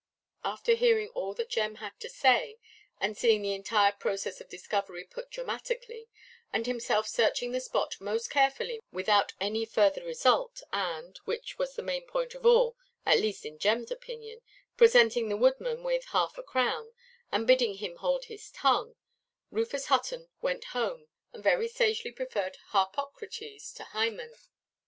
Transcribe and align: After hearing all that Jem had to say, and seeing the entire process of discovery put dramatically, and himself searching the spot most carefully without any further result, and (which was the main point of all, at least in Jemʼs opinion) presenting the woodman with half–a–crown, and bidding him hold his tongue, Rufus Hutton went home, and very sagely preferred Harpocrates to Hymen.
After 0.43 0.73
hearing 0.73 1.09
all 1.09 1.35
that 1.35 1.49
Jem 1.51 1.75
had 1.75 1.99
to 1.99 2.09
say, 2.09 2.57
and 2.99 3.15
seeing 3.15 3.43
the 3.43 3.53
entire 3.53 3.91
process 3.91 4.41
of 4.41 4.49
discovery 4.49 5.03
put 5.03 5.29
dramatically, 5.29 6.09
and 6.51 6.65
himself 6.65 7.07
searching 7.07 7.51
the 7.51 7.59
spot 7.59 8.01
most 8.01 8.31
carefully 8.31 8.79
without 8.91 9.33
any 9.39 9.63
further 9.63 10.03
result, 10.03 10.63
and 10.73 11.19
(which 11.25 11.59
was 11.59 11.75
the 11.75 11.83
main 11.83 12.07
point 12.07 12.33
of 12.33 12.47
all, 12.47 12.75
at 13.05 13.19
least 13.19 13.45
in 13.45 13.59
Jemʼs 13.59 13.91
opinion) 13.91 14.41
presenting 14.75 15.29
the 15.29 15.37
woodman 15.37 15.83
with 15.83 16.05
half–a–crown, 16.05 16.95
and 17.31 17.45
bidding 17.45 17.75
him 17.75 17.97
hold 17.97 18.25
his 18.25 18.49
tongue, 18.49 18.95
Rufus 19.51 19.85
Hutton 19.85 20.29
went 20.41 20.63
home, 20.73 21.09
and 21.31 21.43
very 21.43 21.67
sagely 21.67 22.11
preferred 22.11 22.57
Harpocrates 22.69 23.71
to 23.73 23.83
Hymen. 23.83 24.33